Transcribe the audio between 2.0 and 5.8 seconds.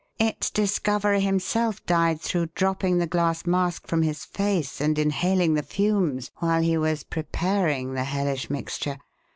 through dropping the glass mask from his face and inhaling the